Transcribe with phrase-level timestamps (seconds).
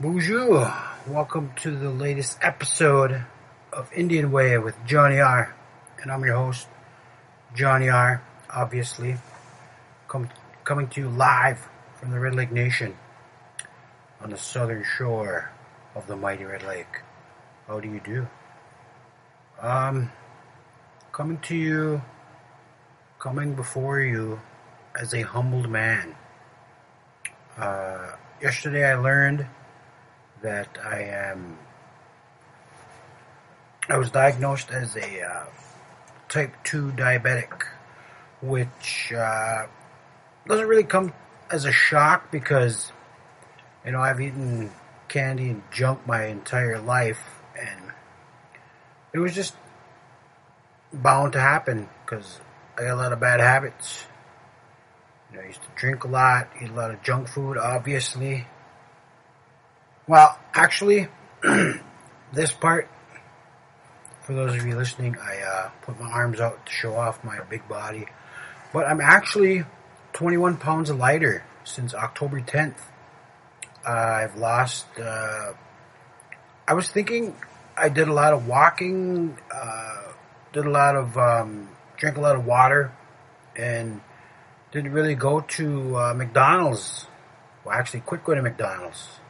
[0.00, 0.72] Bonjour.
[1.06, 3.26] Welcome to the latest episode
[3.70, 5.54] of Indian Way with Jonny R.
[6.00, 6.68] And I'm your host,
[7.54, 8.22] Jonny R.
[8.48, 9.16] Obviously,
[10.64, 12.96] coming to you live from the Red Lake Nation
[14.22, 15.52] on the southern shore
[15.94, 17.02] of the mighty Red Lake.
[17.66, 18.26] How do you do?
[19.60, 20.10] Um,
[21.12, 22.00] coming to you,
[23.18, 24.40] coming before you
[24.98, 26.14] as a humbled man.
[27.58, 29.46] Uh, yesterday I learned
[30.42, 31.58] that I am.
[33.88, 35.44] I was diagnosed as a uh,
[36.28, 37.64] type 2 diabetic,
[38.40, 39.66] which uh,
[40.46, 41.12] doesn't really come
[41.50, 42.92] as a shock because,
[43.84, 44.70] you know, I've eaten
[45.08, 47.92] candy and junk my entire life, and
[49.12, 49.54] it was just
[50.92, 52.40] bound to happen because
[52.78, 54.06] I got a lot of bad habits.
[55.30, 58.46] You know, I used to drink a lot, eat a lot of junk food, obviously.
[60.06, 61.08] Well, actually,
[62.32, 62.88] this part,
[64.22, 67.40] for those of you listening, I uh, put my arms out to show off my
[67.48, 68.06] big body.
[68.72, 69.64] But I'm actually
[70.12, 72.76] 21 pounds lighter since October 10th.
[73.86, 74.86] Uh, I've lost.
[74.98, 75.52] Uh,
[76.66, 77.36] I was thinking
[77.76, 80.12] I did a lot of walking, uh,
[80.52, 82.92] did a lot of, um, drank a lot of water,
[83.56, 84.00] and
[84.70, 87.06] didn't really go to uh, McDonald's.
[87.64, 89.20] Well, actually, quit going to McDonald's.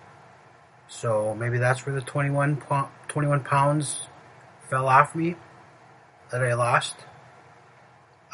[0.91, 2.63] So maybe that's where the 21,
[3.09, 4.09] 21 pounds
[4.69, 5.37] fell off me
[6.33, 6.97] that I lost.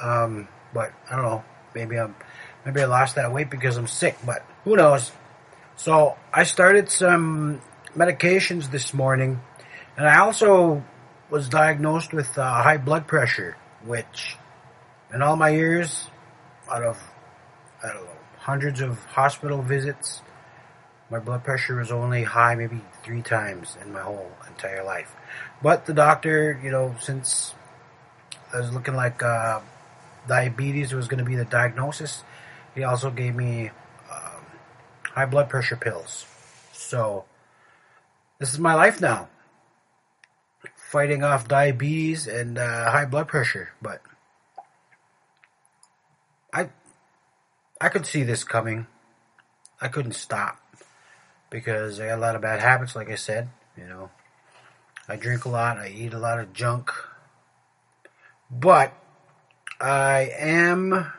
[0.03, 1.45] Um, but I don't know.
[1.75, 2.17] Maybe I'm
[2.65, 4.17] maybe I lost that weight because I'm sick.
[4.25, 5.13] But who knows?
[5.77, 7.61] So I started some
[7.95, 9.41] medications this morning,
[9.99, 10.83] and I also
[11.29, 14.37] was diagnosed with uh, high blood pressure, which
[15.13, 16.07] in all my years,
[16.71, 16.99] out of
[17.85, 20.23] I don't know hundreds of hospital visits,
[21.11, 25.15] my blood pressure was only high maybe three times in my whole entire life.
[25.63, 27.55] But the doctor, you know, since
[28.53, 29.61] I was looking like uh,
[30.27, 32.25] diabetes was going to be the diagnosis,
[32.75, 33.71] he also gave me
[34.11, 34.45] um,
[35.05, 36.27] high blood pressure pills.
[36.73, 37.25] So
[38.39, 39.29] this is my life now,
[40.75, 43.71] fighting off diabetes and uh, high blood pressure.
[43.81, 44.03] But
[46.53, 46.71] I
[47.81, 48.89] I could see this coming.
[49.81, 50.66] I couldn't stop
[51.51, 53.49] because I got a lot of bad habits, like I said.
[53.77, 54.11] You know,
[55.09, 56.91] I drink a lot, I eat a lot of junk,
[58.51, 58.93] but
[59.81, 61.13] I am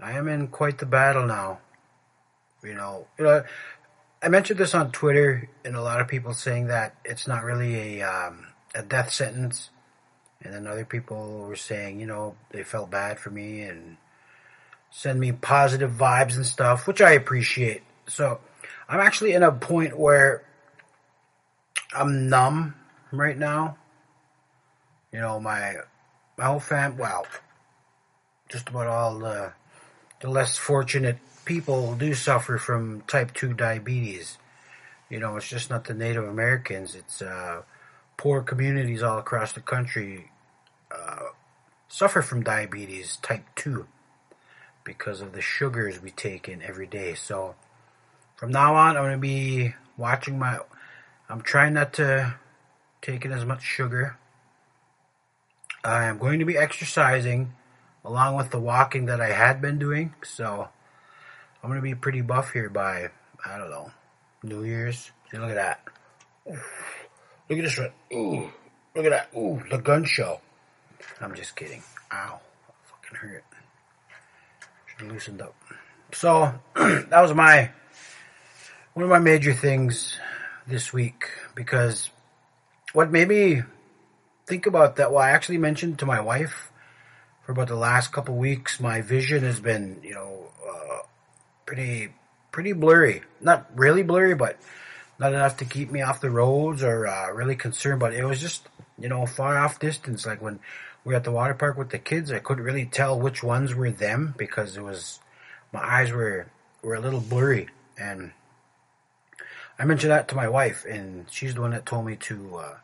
[0.00, 1.60] I am in quite the battle now.
[2.62, 3.44] You know, you know,
[4.22, 8.00] I mentioned this on Twitter, and a lot of people saying that it's not really
[8.00, 9.70] a um, a death sentence,
[10.42, 13.96] and then other people were saying, you know, they felt bad for me and
[14.90, 17.82] send me positive vibes and stuff, which I appreciate.
[18.06, 18.40] So
[18.88, 20.44] I'm actually in a point where
[21.94, 22.74] I'm numb
[23.12, 23.76] right now.
[25.12, 25.76] You know, my
[26.36, 27.26] my whole fam, well,
[28.48, 29.52] just about all the
[30.20, 34.38] the less fortunate people do suffer from type two diabetes.
[35.08, 37.62] You know, it's just not the Native Americans; it's uh,
[38.16, 40.30] poor communities all across the country
[40.90, 41.28] uh,
[41.88, 43.86] suffer from diabetes type two
[44.82, 47.14] because of the sugars we take in every day.
[47.14, 47.54] So
[48.36, 50.58] from now on, I'm going to be watching my.
[51.28, 52.34] I'm trying not to
[53.00, 54.16] take in as much sugar.
[55.84, 57.52] I am going to be exercising
[58.04, 60.14] along with the walking that I had been doing.
[60.22, 60.68] So
[61.62, 63.08] I'm going to be pretty buff here by,
[63.44, 63.90] I don't know,
[64.42, 65.10] New Year's.
[65.30, 65.80] See, look at that.
[66.46, 67.92] Look at this one.
[68.12, 68.50] Ooh,
[68.94, 69.30] look at that.
[69.36, 70.40] Ooh, the gun show.
[71.20, 71.82] I'm just kidding.
[72.12, 72.40] Ow.
[72.84, 73.44] Fucking hurt
[74.86, 75.54] Should loosened up.
[76.12, 77.70] So that was my
[78.94, 80.16] one of my major things
[80.66, 82.10] this week because
[82.92, 83.62] what made me
[84.46, 85.12] think about that.
[85.12, 86.70] Well, I actually mentioned to my wife
[87.44, 88.80] for about the last couple weeks.
[88.80, 90.98] My vision has been, you know, uh,
[91.66, 92.12] pretty
[92.52, 93.22] pretty blurry.
[93.40, 94.58] Not really blurry, but
[95.18, 98.00] not enough to keep me off the roads or uh, really concerned.
[98.00, 98.68] But it was just,
[98.98, 100.26] you know, far off distance.
[100.26, 100.60] Like when
[101.04, 103.74] we were at the water park with the kids, I couldn't really tell which ones
[103.74, 105.20] were them because it was
[105.72, 106.46] my eyes were
[106.82, 107.68] were a little blurry,
[107.98, 108.32] and
[109.78, 112.74] I mentioned that to my wife, and she's the one that told me to, uh,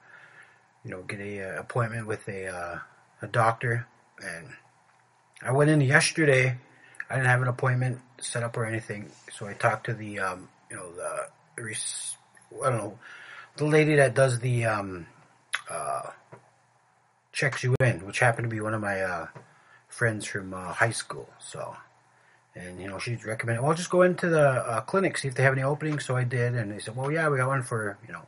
[0.85, 2.79] you know, get a uh, appointment with a uh,
[3.23, 3.87] a doctor,
[4.23, 4.49] and
[5.43, 6.59] I went in yesterday.
[7.09, 10.49] I didn't have an appointment set up or anything, so I talked to the, um,
[10.71, 11.29] you know, the
[12.65, 12.99] I don't know,
[13.57, 15.07] the lady that does the um,
[15.69, 16.11] uh,
[17.33, 19.27] checks you in, which happened to be one of my uh,
[19.89, 21.29] friends from uh, high school.
[21.39, 21.77] So
[22.55, 25.43] And you know, she recommended, well, just go into the uh, clinic see if they
[25.43, 26.05] have any openings.
[26.05, 28.23] So I did, and they said, well, yeah, we got one for you know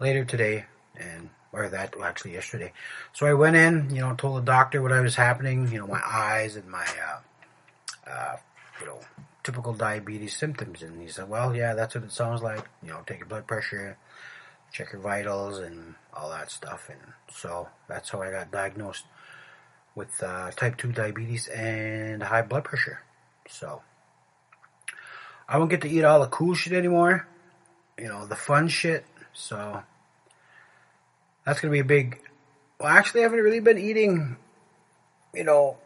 [0.00, 0.64] later today,
[0.96, 2.72] and or that well, actually yesterday.
[3.12, 5.86] So I went in, you know, told the doctor what I was happening, you know,
[5.86, 8.36] my eyes and my uh, uh,
[8.80, 8.98] you know
[9.44, 12.66] typical diabetes symptoms, and he said, well, yeah, that's what it sounds like.
[12.82, 13.96] You know, take your blood pressure,
[14.72, 19.04] check your vitals, and all that stuff, and so that's how I got diagnosed
[19.94, 23.03] with uh, type 2 diabetes and high blood pressure.
[23.48, 23.82] So,
[25.48, 27.26] I won't get to eat all the cool shit anymore.
[27.98, 29.04] You know, the fun shit.
[29.32, 29.82] So,
[31.44, 32.20] that's to be a big.
[32.80, 34.36] Well, actually, I haven't really been eating,
[35.34, 35.78] you know,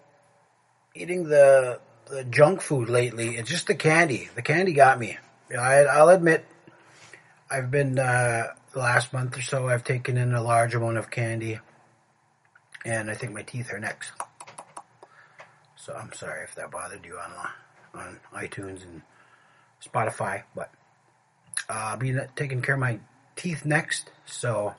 [0.95, 3.37] eating the the junk food lately.
[3.37, 4.29] It's just the candy.
[4.35, 5.19] The candy got me.
[5.57, 6.45] I, will admit,
[7.51, 9.69] I've been uh, last month or so.
[9.69, 11.59] I've taken in a large amount of candy,
[12.85, 14.13] and I think my teeth are next.
[15.89, 17.33] So I'm sorry if that bothered you on
[17.95, 19.01] on iTunes and
[19.83, 20.71] Spotify, but
[21.67, 23.01] uh, I'll be taking care of my
[23.37, 24.11] teeth next.
[24.27, 24.75] So,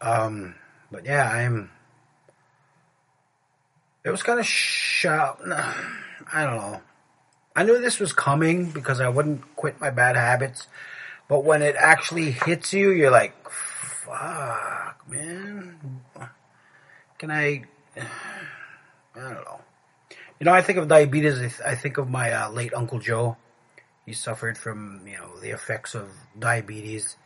[0.00, 0.56] um,
[0.90, 1.70] but yeah, I'm.
[4.02, 5.42] It was kind of shocked.
[5.46, 6.80] I don't know.
[7.54, 10.66] I knew this was coming because I wouldn't quit my bad habits,
[11.28, 16.00] but when it actually hits you, you're like, "Fuck, man."
[17.18, 17.62] Can I?
[17.96, 19.60] I don't know.
[20.42, 21.60] You know, I think of diabetes.
[21.60, 23.36] I think of my uh, late Uncle Joe.
[24.04, 27.16] He suffered from you know the effects of diabetes,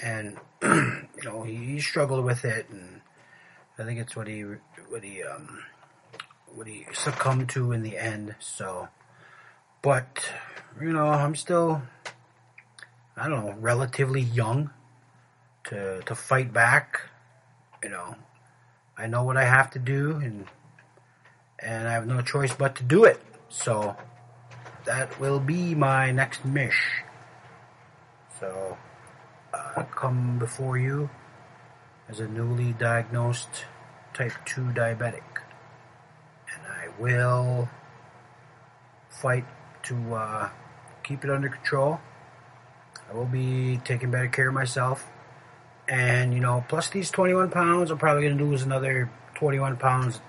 [0.00, 3.00] and you know he, he, struggled with it, and
[3.80, 4.42] I think it's what he
[4.88, 5.64] what he um,
[6.54, 8.36] what he succumbed to in the end.
[8.38, 8.86] So,
[9.82, 10.30] but
[10.80, 11.82] you know, I'm still
[13.16, 14.70] I don't know relatively young
[15.64, 17.10] to to fight back.
[17.82, 18.14] You know,
[18.96, 20.46] I know what I have to do, and
[21.62, 23.20] and I have no choice but to do it.
[23.48, 23.96] So
[24.84, 27.02] that will be my next mish.
[28.40, 28.76] So
[29.54, 31.10] uh, come before you
[32.08, 33.64] as a newly diagnosed
[34.14, 35.22] type 2 diabetic.
[36.52, 37.68] And I will
[39.08, 39.44] fight
[39.84, 40.50] to uh,
[41.02, 42.00] keep it under control.
[43.10, 45.08] I will be taking better care of myself.
[45.88, 50.20] And, you know, plus these 21 pounds, I'm probably going to lose another 21 pounds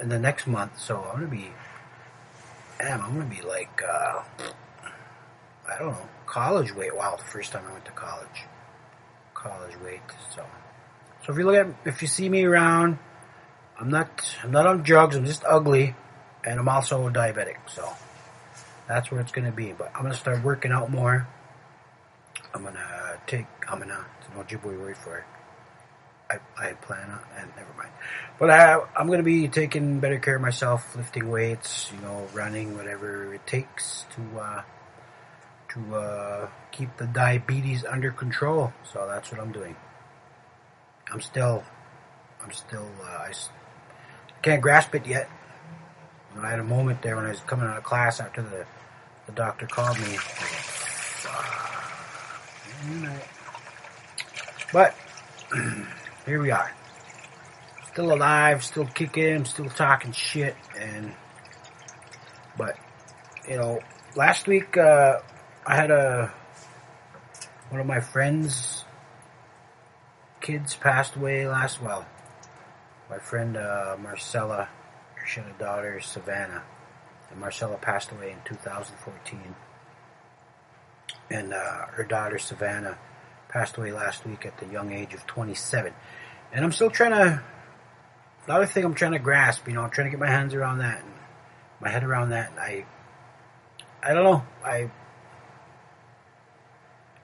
[0.00, 0.78] in the next month.
[0.78, 1.50] So I'm gonna be,
[2.78, 4.22] damn, I'm gonna be like, uh,
[5.68, 6.94] I don't know, college weight.
[6.96, 8.44] Wow, the first time I went to college,
[9.34, 10.00] college weight.
[10.34, 10.44] So,
[11.24, 12.98] so if you look at, if you see me around,
[13.78, 14.08] I'm not,
[14.42, 15.16] I'm not on drugs.
[15.16, 15.94] I'm just ugly,
[16.44, 17.56] and I'm also diabetic.
[17.68, 17.88] So
[18.88, 19.72] that's where it's gonna be.
[19.72, 21.26] But I'm gonna start working out more.
[22.54, 25.24] I'm gonna take, I'm gonna, It's an Ojibwe word for it.
[26.32, 27.90] I, I plan on, and never mind.
[28.38, 32.26] But I, I'm going to be taking better care of myself, lifting weights, you know,
[32.32, 34.62] running, whatever it takes to uh,
[35.74, 38.72] to uh, keep the diabetes under control.
[38.92, 39.76] So that's what I'm doing.
[41.12, 41.62] I'm still,
[42.42, 43.32] I'm still, uh, I
[44.42, 45.28] can't grasp it yet.
[46.38, 48.64] I had a moment there when I was coming out of class after the
[49.26, 50.16] the doctor called me.
[54.72, 54.94] But
[56.26, 56.72] here we are.
[57.92, 61.12] Still alive, still kicking, still talking shit, and
[62.56, 62.76] but
[63.48, 63.80] you know,
[64.16, 65.18] last week uh,
[65.66, 66.32] I had a
[67.70, 68.84] one of my friends'
[70.40, 71.82] kids passed away last.
[71.82, 72.06] Well,
[73.10, 74.68] my friend uh, Marcella,
[75.26, 76.62] she had a daughter Savannah,
[77.30, 79.54] and Marcella passed away in 2014,
[81.30, 82.96] and uh, her daughter Savannah
[83.52, 85.92] passed away last week at the young age of 27.
[86.52, 87.42] And I'm still trying to,
[88.46, 90.78] another thing I'm trying to grasp, you know, I'm trying to get my hands around
[90.78, 91.12] that, and
[91.80, 92.86] my head around that, and I,
[94.02, 94.90] I don't know, I, you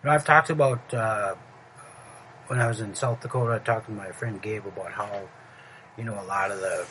[0.04, 1.34] know, I've talked about, uh,
[2.46, 5.28] when I was in South Dakota, I talked to my friend Gabe about how,
[5.96, 6.86] you know, a lot of the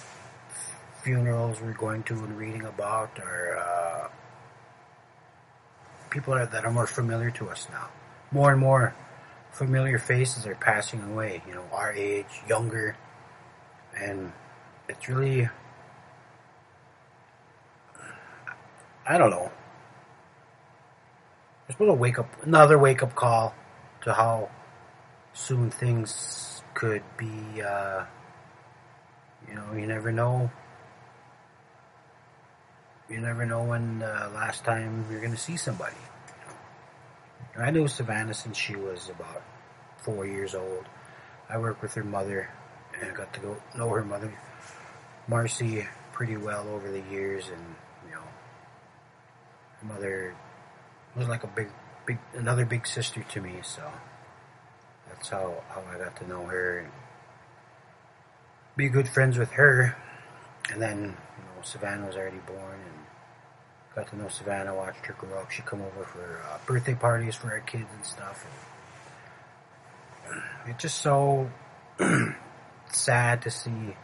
[1.03, 4.09] funerals we're going to and reading about are, uh,
[6.09, 7.87] people that are more familiar to us now.
[8.31, 8.93] More and more
[9.51, 12.95] familiar faces are passing away, you know, our age, younger,
[13.99, 14.31] and
[14.87, 15.49] it's really,
[19.07, 19.51] I don't know.
[21.69, 23.53] It's to wake up, another wake up call
[24.01, 24.49] to how
[25.33, 28.05] soon things could be, uh,
[29.47, 30.49] you know, you never know.
[33.09, 35.95] You never know when the last time you're going to see somebody.
[37.57, 39.41] I knew Savannah since she was about
[39.97, 40.85] four years old.
[41.49, 42.49] I worked with her mother
[43.01, 44.31] and got to go know her mother,
[45.27, 48.23] Marcy, pretty well over the years, and you know,
[49.79, 50.35] her mother
[51.15, 51.69] was like a big,
[52.05, 53.55] big, another big sister to me.
[53.63, 53.83] So
[55.09, 56.79] that's how how I got to know her.
[56.79, 56.91] And
[58.75, 59.97] be good friends with her,
[60.71, 62.96] and then you know Savannah was already born, and
[63.97, 64.75] got to know Savannah.
[64.75, 65.49] Watched her grow up.
[65.49, 68.45] She'd come over for uh, birthday parties for our kids and stuff.
[70.29, 71.49] And it's just so
[72.91, 73.95] sad to see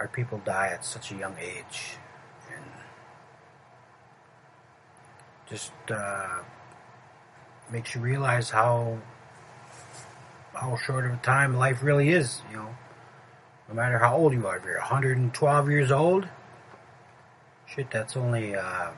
[0.00, 1.96] our people die at such a young age,
[2.52, 2.64] and
[5.48, 6.42] just uh,
[7.70, 8.98] makes you realize how
[10.54, 12.42] how short of a time life really is.
[12.50, 12.74] You know,
[13.68, 16.26] no matter how old you are, if you're 112 years old,
[17.74, 18.90] shit, that's only uh,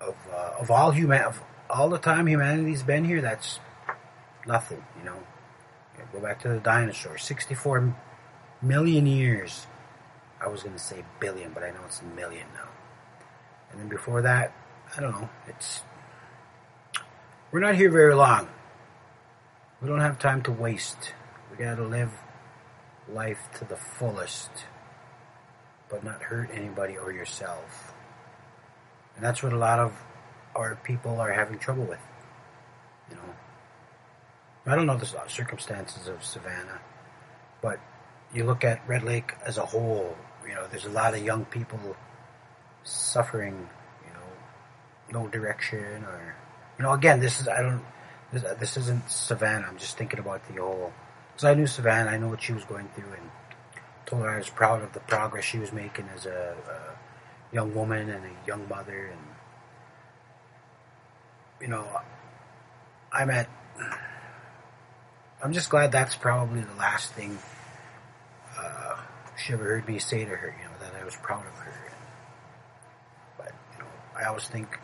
[0.00, 3.20] of uh, of all human of all the time humanity's been here.
[3.20, 3.60] That's
[4.46, 4.84] nothing.
[4.98, 5.18] You know,
[6.12, 7.22] go back to the dinosaurs.
[7.24, 7.94] 64
[8.62, 9.66] million years.
[10.40, 12.68] I was to say billion, but I know it's a million now.
[13.72, 14.52] And then before that,
[14.96, 15.28] I don't know.
[15.48, 15.82] It's
[17.50, 18.48] we're not here very long.
[19.80, 21.12] We don't have time to waste.
[21.50, 22.12] We got to live
[23.08, 24.50] life to the fullest,
[25.88, 27.94] but not hurt anybody or yourself.
[29.16, 29.92] And that's what a lot of
[30.54, 32.00] our people are having trouble with.
[33.10, 33.22] You know,
[34.66, 36.80] I don't know the uh, circumstances of Savannah,
[37.62, 37.80] but
[38.34, 40.16] you look at Red Lake as a whole,
[40.46, 41.96] you know, there's a lot of young people
[42.84, 43.68] suffering,
[44.06, 46.34] you know, no direction or,
[46.78, 47.82] you know, again, this is, I don't,
[48.32, 49.66] this, uh, this isn't Savannah.
[49.66, 50.92] I'm just thinking about the whole,
[51.32, 53.30] because I knew Savannah, I knew what she was going through and
[54.08, 57.74] told her I was proud of the progress she was making as a, a young
[57.74, 59.20] woman and a young mother and,
[61.60, 61.86] you know,
[63.12, 63.48] I'm at,
[65.44, 67.38] I'm just glad that's probably the last thing
[68.58, 68.96] uh,
[69.36, 71.92] she ever heard me say to her, you know, that I was proud of her.
[73.36, 74.78] But, you know, I always think,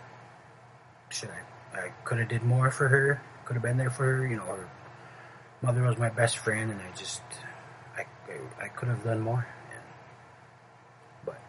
[1.09, 4.27] should I, I could have did more for her, could have been there for her,
[4.27, 4.69] you know, her
[5.63, 7.23] mother was my best friend and I just,
[8.61, 9.47] I, could have done more.
[9.73, 9.83] And,
[11.25, 11.41] but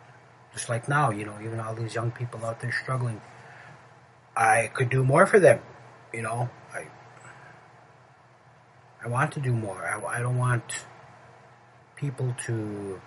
[0.53, 3.21] just like now, you know, even all these young people out there struggling,
[4.35, 5.61] I could do more for them,
[6.13, 6.87] you know, I,
[9.03, 9.85] I want to do more.
[9.85, 10.85] I, I don't want
[11.95, 13.01] people to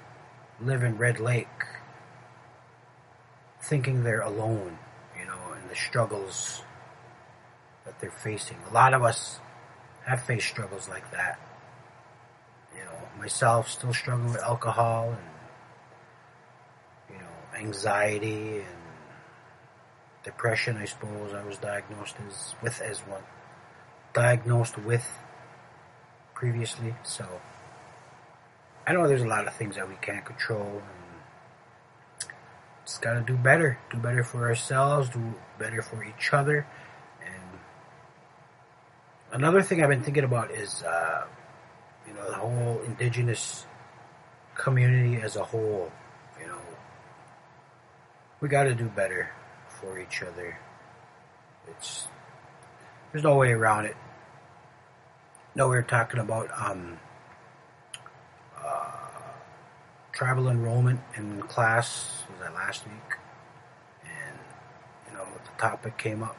[0.61, 1.47] live in Red Lake
[3.63, 4.79] thinking they're alone,
[5.19, 6.63] you know, in the struggles
[7.85, 8.57] that they're facing.
[8.71, 9.41] A lot of us
[10.07, 11.39] have faced struggles like that.
[12.79, 15.19] You know, myself still struggling with alcohol and,
[17.11, 18.79] you know, anxiety and
[20.23, 23.23] depression, I suppose I was diagnosed as, with as one.
[24.13, 25.07] Diagnosed with
[26.35, 27.27] previously, so
[28.87, 30.83] I know there's a lot of things that we can't control.
[30.83, 32.31] And
[32.87, 33.79] just got to do better.
[33.91, 35.11] Do better for ourselves.
[35.11, 36.67] Do better for each other.
[37.25, 37.61] And
[39.31, 41.27] another thing I've been thinking about is, uh,
[42.09, 43.67] you know, the whole indigenous
[44.55, 45.93] community as a whole.
[46.41, 46.61] You know,
[48.41, 49.31] we got to do better
[49.69, 50.59] for each other.
[51.69, 52.09] It's
[53.13, 53.97] there's no way around it.
[55.55, 56.99] No, we are talking about um,
[60.19, 63.15] tribal enrollment in class was that last week,
[64.03, 64.37] and
[65.07, 66.37] you know the topic came up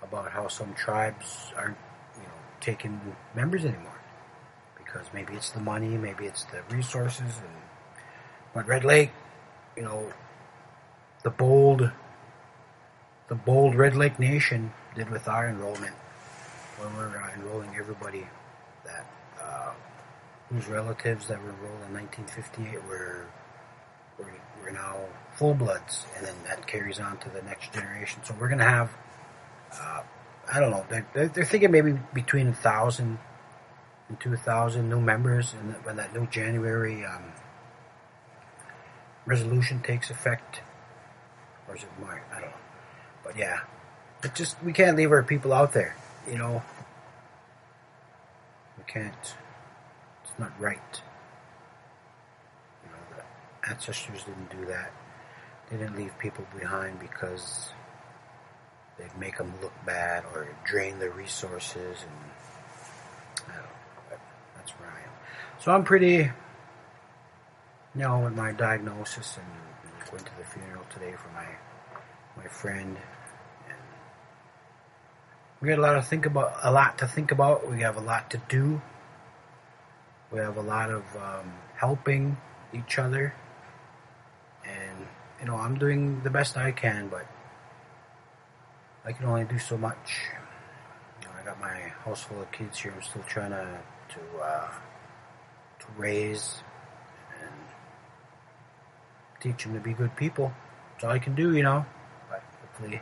[0.00, 1.76] about how some tribes aren't
[2.16, 3.00] you know taking
[3.34, 3.99] members anymore
[4.92, 7.54] because maybe it's the money, maybe it's the resources, and
[8.54, 9.12] but Red Lake,
[9.76, 10.12] you know,
[11.22, 11.90] the bold,
[13.28, 15.94] the bold Red Lake Nation did with our enrollment
[16.78, 18.26] when we're enrolling everybody
[18.84, 19.06] that.
[19.40, 19.72] Uh,
[20.50, 23.26] whose relatives that were enrolled in 1958 were,
[24.18, 24.32] were,
[24.62, 24.96] were now
[25.34, 28.20] full bloods, and then that carries on to the next generation.
[28.24, 28.90] So we're going to have,
[29.72, 30.02] uh,
[30.52, 33.18] I don't know, they're, they're thinking maybe between a 1,000
[34.10, 37.32] and 2,000 new members and when that new January um,
[39.24, 40.60] resolution takes effect.
[41.68, 42.22] Or is it March?
[42.30, 42.56] I don't know.
[43.24, 43.60] But yeah,
[44.24, 45.96] it just, we can't leave our people out there,
[46.30, 46.62] you know.
[48.76, 49.14] We can't
[50.24, 51.02] It's not right.
[52.84, 54.90] You know, the ancestors didn't do that.
[55.70, 57.70] They didn't leave people behind because
[58.98, 64.16] they'd make them look bad or drain their resources and I don't know.
[64.56, 65.10] That's where I am.
[65.60, 66.30] So I'm pretty, you
[67.94, 69.46] know, with my diagnosis and,
[70.10, 71.46] going to the funeral today for my
[72.36, 72.96] my friend.
[73.68, 73.78] And
[75.60, 76.56] we got a lot to think about.
[76.62, 77.70] A lot to think about.
[77.70, 78.80] We have a lot to do.
[80.32, 82.38] We have a lot of um, helping
[82.72, 83.34] each other,
[84.64, 85.06] and
[85.40, 87.26] you know, I'm doing the best I can, but
[89.04, 90.22] I can only do so much.
[91.20, 92.94] You know, I got my house full of kids here.
[92.96, 93.78] I'm still trying to
[94.14, 94.70] to uh,
[95.96, 96.62] raise
[97.42, 97.52] and
[99.40, 100.52] teach them to be good people.
[100.92, 101.84] That's all I can do, you know.
[102.28, 103.00] But hopefully,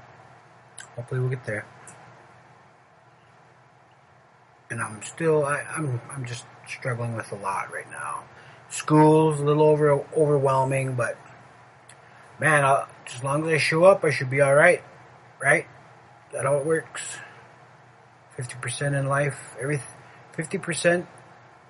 [0.96, 1.66] hopefully we'll get there.
[4.70, 8.24] And I'm still, I, I'm, I'm just struggling with a lot right now.
[8.70, 11.16] School's a little over overwhelming, but
[12.38, 14.82] man, I'll, as long as I show up, I should be all right,
[15.40, 15.66] right?
[16.32, 17.00] That how it works.
[18.36, 19.80] Fifty percent in life, every
[20.32, 21.06] fifty percent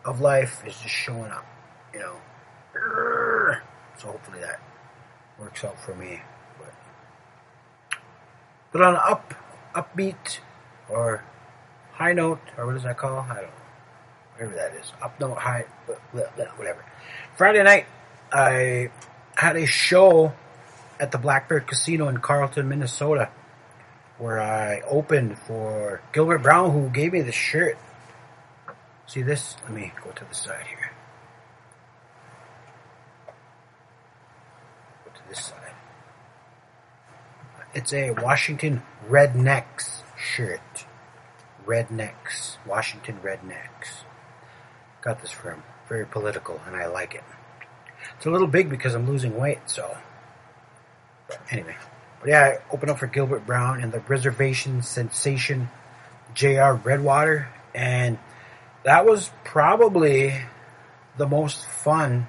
[0.09, 1.45] of life is just showing up,
[1.93, 2.17] you know.
[3.99, 4.59] So hopefully that
[5.39, 6.23] works out for me.
[6.59, 8.01] But,
[8.73, 9.35] but on up
[9.75, 10.39] upbeat
[10.89, 11.23] or
[11.93, 13.19] high note, or what does that call?
[13.19, 13.51] I don't know.
[14.35, 14.93] Whatever that is.
[15.03, 15.67] Up note, high,
[16.13, 16.85] whatever.
[17.37, 17.87] Friday night,
[18.33, 18.91] I
[19.37, 20.33] had a show
[20.99, 23.29] at the Black Bear Casino in Carlton, Minnesota,
[24.17, 27.77] where I opened for Gilbert Brown, who gave me the shirt.
[29.09, 29.57] See this?
[29.63, 30.91] Let me go to the side here.
[35.03, 35.73] Go to this side.
[37.75, 40.85] It's a Washington Rednecks shirt.
[41.65, 42.59] Rednecks.
[42.67, 44.05] Washington Rednecks.
[45.01, 47.25] Got this from very political, and I like it.
[48.19, 49.97] It's a little big because I'm losing weight, so.
[51.51, 51.77] Anyway.
[52.21, 55.71] But yeah, I up for Gilbert Brown and the reservation sensation
[56.35, 56.75] J.R.
[56.75, 58.19] Redwater, and
[58.85, 60.35] that was probably
[61.17, 62.29] the most fun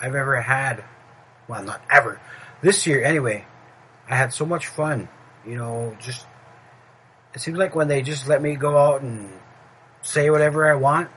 [0.00, 0.84] I've ever had.
[1.48, 2.20] Well, not ever.
[2.62, 3.44] This year, anyway.
[4.08, 5.08] I had so much fun.
[5.46, 6.26] You know, just.
[7.34, 9.30] It seems like when they just let me go out and
[10.02, 11.10] say whatever I want,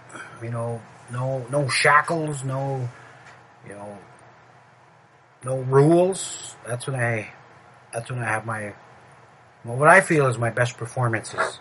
[0.44, 2.90] you know, no no shackles, no
[3.66, 3.98] you know
[5.44, 6.56] no rules.
[6.68, 7.32] That's when I
[7.94, 8.74] that's when I have my
[9.64, 11.60] well, what I feel is my best performances.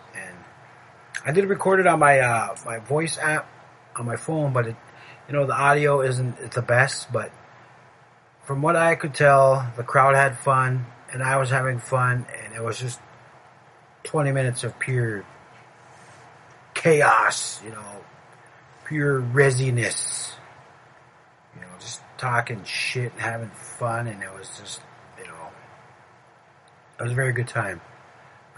[1.25, 3.47] I did record it on my uh, my voice app
[3.95, 4.75] on my phone, but it
[5.27, 7.11] you know the audio isn't the best.
[7.11, 7.31] But
[8.43, 12.53] from what I could tell, the crowd had fun, and I was having fun, and
[12.53, 12.99] it was just
[14.03, 15.25] twenty minutes of pure
[16.73, 17.61] chaos.
[17.63, 18.01] You know,
[18.85, 20.33] pure resiness.
[21.55, 24.81] You know, just talking shit and having fun, and it was just,
[25.17, 25.47] you know,
[26.99, 27.81] it was a very good time.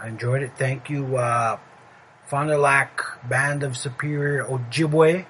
[0.00, 0.52] I enjoyed it.
[0.56, 1.58] Thank you, uh,
[2.32, 5.26] Fond du Lac Band of Superior Ojibwe,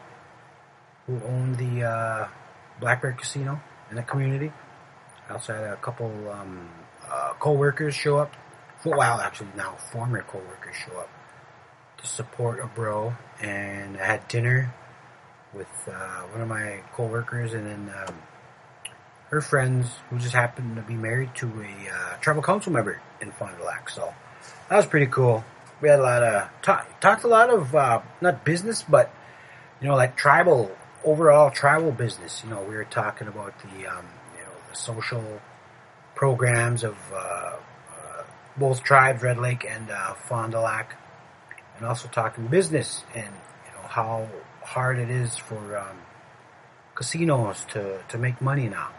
[1.09, 2.29] who owned the uh,
[2.79, 3.61] Black Bear Casino
[3.91, 4.53] in the community.
[5.29, 6.69] I also had a couple um,
[7.11, 8.33] uh, co-workers show up.
[8.85, 11.11] Well, actually now former co-workers show up
[11.99, 14.73] to support a bro, and I had dinner
[15.53, 18.15] with uh, one of my coworkers, and then um,
[19.31, 23.33] her friends who just happened to be married to a uh, tribal council member in
[23.33, 23.91] Fond du Lac.
[23.91, 24.15] So
[24.69, 25.45] that was pretty cool.
[25.83, 29.13] We had a lot of talk, talked a lot of uh, not business, but
[29.81, 30.71] you know, like tribal
[31.05, 32.43] overall tribal business.
[32.45, 34.07] You know, we were talking about the um,
[34.39, 35.41] you know the social
[36.15, 38.23] programs of uh, uh,
[38.57, 40.97] both tribes, Red Lake and uh, Fond du Lac,
[41.77, 43.35] and also talking business and
[43.67, 44.29] you know how
[44.63, 45.99] hard it is for um,
[46.95, 48.91] casinos to, to make money now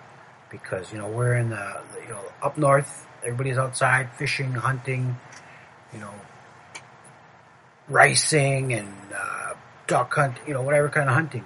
[0.49, 5.15] because you know we're in the you know up north everybody's outside fishing hunting
[5.93, 6.13] you know
[7.87, 9.53] ricing and uh,
[9.87, 11.45] duck hunt you know whatever kind of hunting.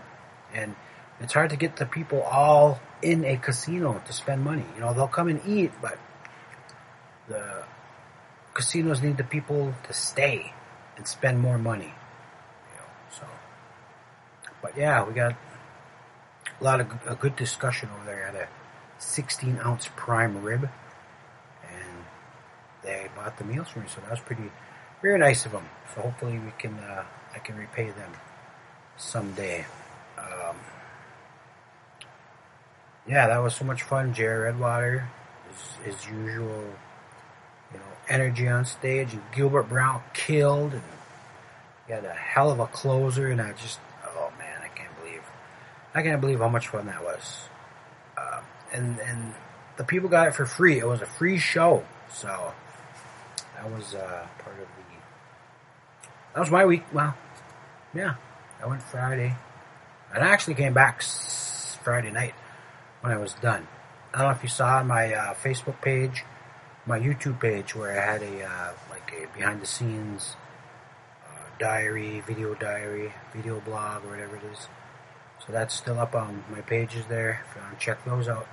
[0.54, 0.76] And
[1.20, 4.66] it's hard to get the people all in a casino to spend money.
[4.76, 5.98] You know they'll come and eat but
[7.28, 7.64] the
[8.54, 10.54] casinos need the people to stay
[10.98, 11.94] and spend more money.
[12.74, 13.26] You know, so,
[14.62, 15.36] but yeah, we got
[16.60, 18.28] a lot of a good discussion over there.
[18.28, 18.48] at a
[19.00, 20.68] 16 ounce prime rib,
[21.70, 22.06] and
[22.84, 24.50] they bought the meals for me, so that was pretty
[25.02, 25.66] very nice of them.
[25.94, 28.12] So hopefully we can uh, I can repay them
[28.98, 29.66] someday.
[30.18, 30.56] Um,
[33.08, 34.14] yeah, that was so much fun.
[34.14, 34.42] J.R.
[34.42, 35.08] Redwater,
[35.84, 36.66] his, his usual,
[37.72, 40.84] you know, energy on stage, and Gilbert Brown killed, and
[41.86, 45.22] he had a hell of a closer, and I just oh man, I can't believe
[45.94, 47.48] I can't believe how much fun that was.
[48.18, 48.42] Uh,
[48.74, 49.34] and and
[49.78, 50.80] the people got it for free.
[50.80, 52.54] It was a free show, so
[53.56, 54.87] that was uh, part of the.
[56.38, 56.84] That was my week.
[56.94, 57.16] Well,
[57.96, 58.14] yeah,
[58.62, 59.36] I went Friday,
[60.14, 61.02] and I actually came back
[61.82, 62.36] Friday night
[63.02, 63.68] when I was done.
[64.14, 66.26] I don't know if you saw my uh, Facebook page,
[66.86, 70.36] my YouTube page, where I had a uh, like a behind the scenes
[71.26, 74.68] uh, diary, video diary, video blog, or whatever it is.
[75.44, 77.44] So that's still up on my pages there.
[77.50, 78.48] If you want to check those out.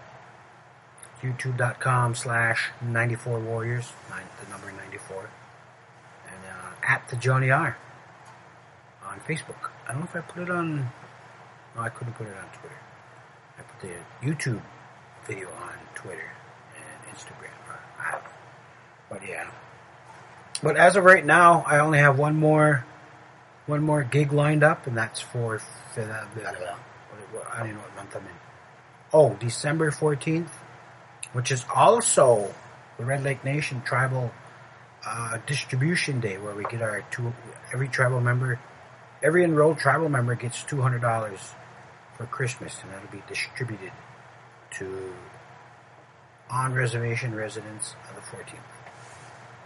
[1.23, 5.29] youtube.com slash 94 warriors, the number 94,
[6.29, 7.77] and uh, at the Jonny R
[9.07, 9.71] on Facebook.
[9.87, 10.91] I don't know if I put it on,
[11.77, 12.77] no, I couldn't put it on Twitter.
[13.59, 14.63] I put the YouTube
[15.27, 16.31] video on Twitter
[16.77, 17.51] and Instagram.
[17.99, 18.19] Uh,
[19.09, 19.51] but yeah.
[20.63, 22.85] But as of right now, I only have one more,
[23.67, 25.61] one more gig lined up, and that's for,
[25.95, 26.77] blah, blah, blah.
[27.53, 28.29] I don't know what month I'm in.
[29.13, 30.49] Oh, December 14th,
[31.33, 32.53] which is also
[32.99, 34.33] the Red Lake Nation Tribal
[35.07, 37.33] uh, Distribution Day, where we get our two,
[37.73, 38.59] every tribal member,
[39.23, 41.39] every enrolled tribal member gets $200
[42.17, 43.93] for Christmas, and that'll be distributed
[44.73, 45.13] to
[46.51, 48.59] on reservation residents on the 14th.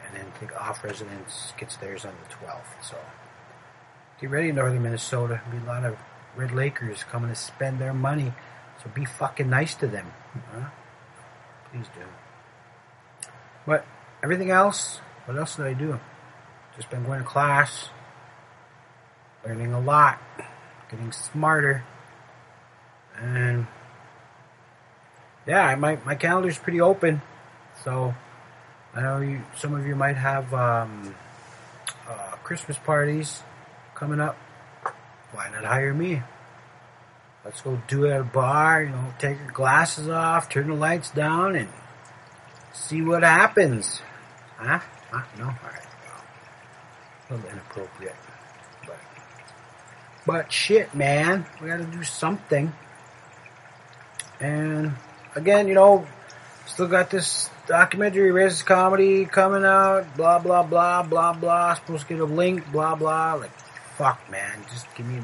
[0.07, 2.83] And then the off residents gets theirs on the 12th.
[2.83, 2.97] So
[4.21, 5.41] get ready, Northern Minnesota.
[5.45, 5.99] There'll be a lot of
[6.37, 8.33] Red Lakers coming to spend their money.
[8.83, 10.07] So be fucking nice to them.
[10.53, 10.69] Huh?
[11.71, 12.05] Please do.
[13.67, 13.85] But
[14.23, 16.01] everything else, what else did I do?
[16.75, 17.91] Just been going to class,
[19.45, 20.19] learning a lot,
[20.91, 21.85] getting smarter,
[23.15, 23.67] and
[25.47, 27.21] yeah, my my calendar's pretty open.
[27.85, 28.15] So
[28.95, 31.15] I know you, some of you might have um,
[32.09, 33.43] uh, Christmas parties
[33.95, 34.35] coming up.
[35.33, 36.23] Why not hire me?
[37.45, 40.75] Let's go do it at a bar, you know, take your glasses off, turn the
[40.75, 41.69] lights down, and
[42.73, 44.01] see what happens.
[44.57, 44.81] Huh?
[45.11, 45.23] Huh?
[45.39, 45.45] No?
[45.45, 45.87] Alright.
[47.31, 48.17] A little inappropriate.
[48.87, 48.99] But,
[50.27, 51.47] but shit, man.
[51.61, 52.73] We gotta do something.
[54.41, 54.95] And,
[55.35, 56.07] again, you know,
[56.67, 61.75] still got this documentary, Riz comedy coming out, blah, blah, blah, blah, blah.
[61.75, 63.35] Supposed to get a link, blah, blah.
[63.35, 63.59] Like,
[63.97, 64.65] fuck, man.
[64.71, 65.23] Just give me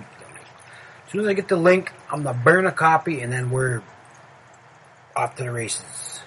[1.06, 3.82] as soon as I get the link, I'm gonna burn a copy and then we're
[5.14, 6.20] off to the races.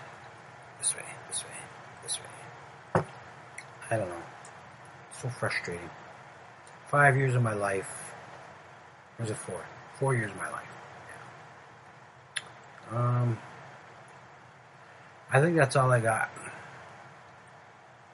[0.80, 1.50] This way, this way,
[2.04, 3.04] this way.
[3.90, 4.24] I don't know.
[5.22, 5.90] So frustrating.
[6.88, 8.14] Five years of my life.
[9.20, 9.66] Was it four?
[9.96, 10.68] Four years of my life.
[12.92, 12.98] Yeah.
[12.98, 13.38] Um,
[15.32, 16.30] I think that's all I got.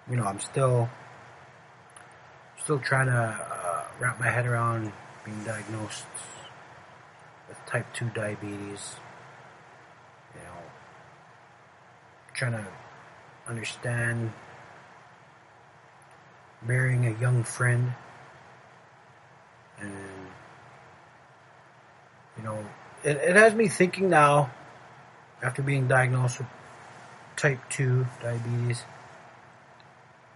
[0.09, 0.89] You know, I'm still,
[2.63, 4.91] still trying to uh, wrap my head around
[5.25, 6.05] being diagnosed
[7.47, 8.95] with type 2 diabetes.
[10.35, 10.57] You know,
[12.33, 12.67] trying to
[13.47, 14.31] understand
[16.65, 17.93] burying a young friend.
[19.79, 19.93] And
[22.37, 22.65] you know
[23.03, 24.51] it, it has me thinking now
[25.41, 26.47] after being diagnosed with
[27.35, 28.83] type 2 diabetes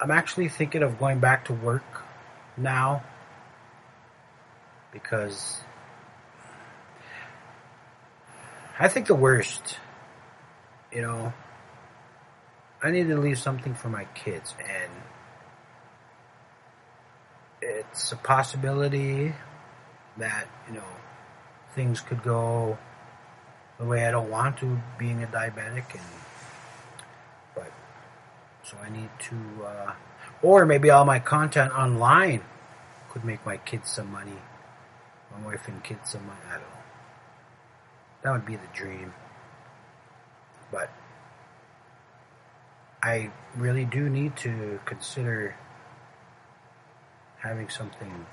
[0.02, 2.04] i'm actually thinking of going back to work
[2.58, 3.04] now
[4.92, 5.62] because
[8.80, 9.80] I think the worst,
[10.92, 11.34] you know,
[12.84, 14.92] I need to leave something for my kids, and
[17.62, 19.34] it's a possibility
[20.18, 20.84] that, you know,
[21.74, 22.78] things could go
[23.78, 26.02] the way I don't want to, being a diabetic, and,
[27.54, 27.72] but,
[28.64, 29.92] so I need to, uh,
[30.42, 32.42] or maybe all my content online
[33.12, 34.40] could make my kids some money,
[35.32, 36.68] my wife and kids some money, I don't know.
[38.24, 39.14] That would be the dream.
[40.72, 40.90] But
[43.02, 45.56] I really do need to consider
[47.48, 48.26] having something.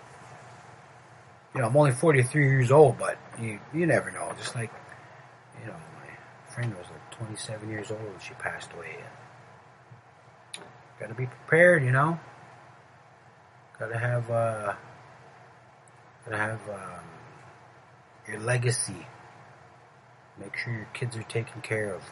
[1.54, 4.32] You know, I'm only 43 years old, but you you never know.
[4.36, 4.72] Just like,
[5.60, 8.96] you know, my friend was like 27 years old and she passed away.
[10.98, 12.18] Got to be prepared, you know.
[13.78, 14.74] Got to have uh,
[16.24, 17.04] got to have um,
[18.28, 19.06] your legacy
[20.38, 22.02] Make sure your kids are taken care of.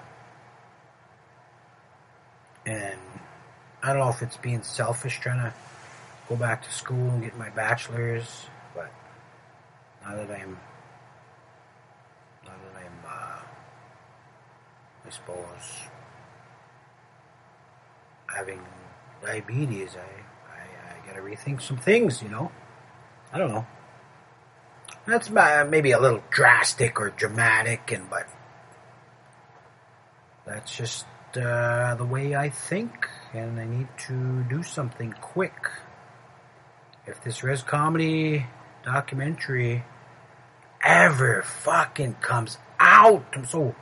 [2.64, 3.00] And
[3.82, 5.52] I don't know if it's being selfish trying to
[6.28, 8.90] go back to school and get my bachelor's, but
[10.04, 10.58] now that I'm,
[12.44, 13.40] now that I'm, uh,
[15.06, 15.88] I suppose,
[18.26, 18.60] having
[19.22, 22.50] diabetes, I, I, I gotta rethink some things, you know?
[23.32, 23.66] I don't know.
[25.06, 28.28] That's maybe a little drastic or dramatic, and but
[30.46, 31.06] that's just
[31.36, 35.70] uh, the way I think, and I need to do something quick.
[37.06, 38.46] If this res comedy
[38.84, 39.84] documentary
[40.82, 43.74] ever fucking comes out, I'm so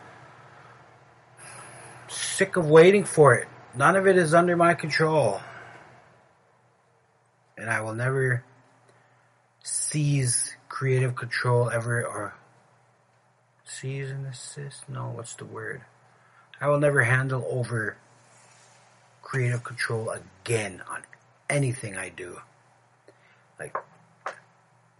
[2.09, 3.48] sick of waiting for it.
[3.74, 5.40] None of it is under my control.
[7.56, 8.42] And I will never
[9.62, 12.35] seize creative control ever or
[13.64, 14.88] seize and assist?
[14.88, 15.83] No, what's the word?
[16.61, 17.96] I will never handle over
[19.22, 21.02] creative control again on
[21.48, 22.40] anything I do.
[23.61, 23.77] Like,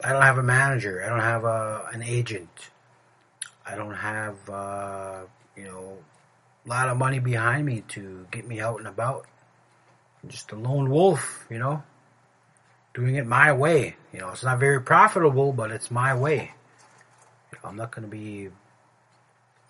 [0.05, 1.03] I don't have a manager.
[1.03, 2.71] I don't have a, an agent.
[3.67, 5.21] I don't have, uh,
[5.57, 5.99] you know,
[6.67, 9.27] a lot of money behind me to get me out and about.
[10.23, 11.83] I'm just a lone wolf, you know,
[12.93, 13.97] doing it my way.
[14.13, 16.53] You know, it's not very profitable, but it's my way.
[17.65, 18.51] I'm not going to be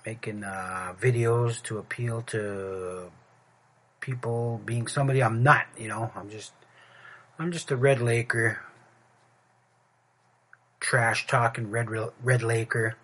[0.05, 3.11] making uh, videos to appeal to
[4.01, 5.67] people being somebody I'm not.
[5.79, 6.53] You know, I'm just
[7.39, 8.61] I'm just a Red Laker,
[10.81, 11.89] trash talking Red
[12.23, 12.97] Red Laker.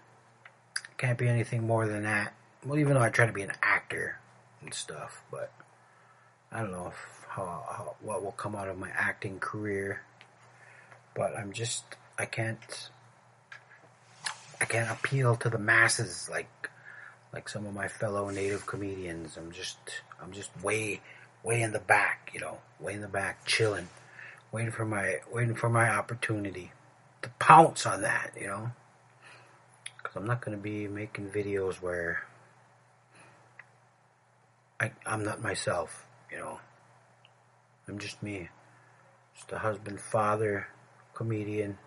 [0.99, 2.33] Can't be anything more than that.
[2.65, 4.19] Well, even though I try to be an actor
[4.63, 5.53] and stuff, but
[6.51, 10.01] I don't know if, how, how what will come out of my acting career.
[11.15, 11.85] But I'm just
[12.19, 12.91] I can't
[14.61, 16.71] I can't appeal to the masses like
[17.33, 19.37] like some of my fellow native comedians.
[19.37, 19.79] I'm just
[20.21, 21.01] I'm just way
[21.43, 23.89] way in the back, you know, way in the back, chilling,
[24.51, 26.73] waiting for my waiting for my opportunity
[27.23, 28.71] to pounce on that, you know.
[29.97, 32.25] Because I'm not going to be making videos where
[34.81, 36.61] I I'm not myself, you know.
[37.89, 38.49] I'm just me,
[39.35, 40.67] just a husband, father,
[41.15, 41.79] comedian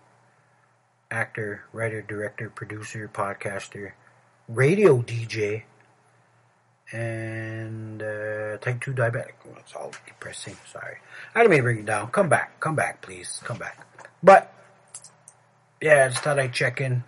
[1.10, 3.92] actor, writer, director, producer, podcaster,
[4.48, 5.64] radio DJ,
[6.92, 9.32] and uh, type 2 diabetic.
[9.44, 10.56] Well, it's all depressing.
[10.70, 10.96] Sorry.
[11.34, 12.08] I didn't mean to bring it down.
[12.08, 12.58] Come back.
[12.60, 13.40] Come back, please.
[13.44, 13.86] Come back.
[14.22, 14.52] But,
[15.80, 17.04] yeah, I just thought I'd check in.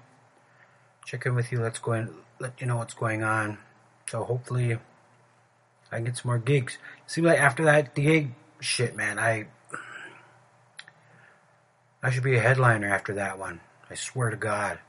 [1.05, 1.61] Check in with you.
[1.61, 2.11] Let's go in.
[2.39, 3.59] Let you know what's going on.
[4.09, 4.79] So hopefully
[5.91, 6.79] I can get some more gigs.
[7.07, 9.47] Seems like after that gig, shit, man, I
[12.03, 13.61] I should be a headliner after that one.
[13.89, 14.81] I swear to God.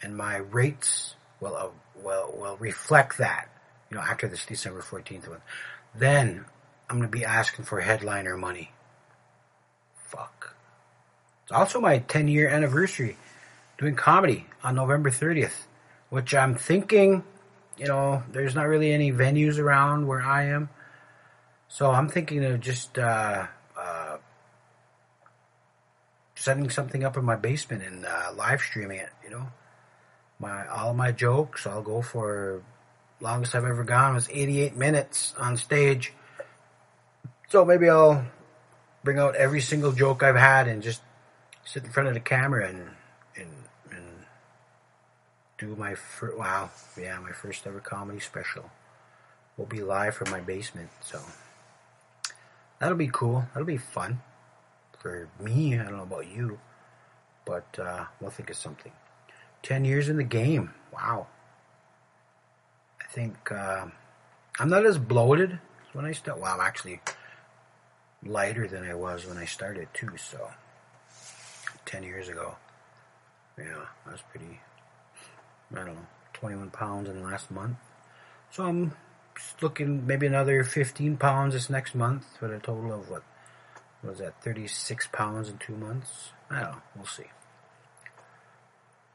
[0.00, 1.68] And my rates will, uh,
[2.02, 3.48] will, will reflect that,
[3.90, 5.42] you know, after this December 14th one.
[5.94, 6.46] Then
[6.88, 8.72] I'm going to be asking for headliner money.
[11.52, 13.18] It's also my 10 year anniversary
[13.76, 15.66] doing comedy on November 30th,
[16.08, 17.24] which I'm thinking,
[17.76, 20.70] you know, there's not really any venues around where I am.
[21.68, 23.48] So I'm thinking of just, uh,
[26.42, 29.10] setting something up in my basement and uh, live streaming it.
[29.22, 29.48] You know,
[30.38, 31.66] my all my jokes.
[31.66, 32.62] I'll go for
[33.20, 36.14] longest I've ever gone was 88 minutes on stage.
[37.50, 38.24] So maybe I'll
[39.04, 41.02] bring out every single joke I've had and just
[41.64, 42.90] sit in front of the camera and
[43.36, 43.50] and
[43.90, 44.06] and
[45.58, 48.70] do my first wow yeah my first ever comedy special
[49.56, 50.90] will be live from my basement.
[51.00, 51.20] So
[52.78, 53.44] that'll be cool.
[53.52, 54.20] That'll be fun
[54.98, 55.78] for me.
[55.78, 56.58] I don't know about you,
[57.44, 58.92] but uh, we'll think of something.
[59.62, 60.74] Ten years in the game.
[60.92, 61.28] Wow.
[63.00, 63.86] I think uh,
[64.58, 65.58] I'm not as bloated
[65.92, 66.42] when I started.
[66.42, 67.00] Well, actually
[68.24, 70.16] lighter than I was when I started too.
[70.16, 70.50] So
[71.92, 72.56] ten years ago,
[73.58, 74.60] yeah, that's pretty.
[75.70, 77.76] I don't know, 21 pounds in the last month.
[78.50, 78.92] So I'm
[79.60, 83.22] looking maybe another 15 pounds this next month for a total of what
[84.02, 86.30] was that 36 pounds in two months?
[86.50, 86.82] I don't know.
[86.96, 87.30] We'll see.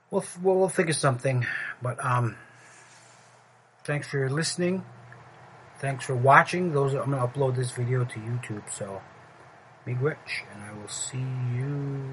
[0.10, 1.46] We'll, we'll, we'll think of something.
[1.82, 2.38] But um,
[3.84, 4.84] thanks for listening.
[5.80, 6.72] Thanks for watching.
[6.72, 8.72] Those I'm gonna upload this video to YouTube.
[8.72, 9.02] So,
[9.86, 12.10] big rich, and I will see you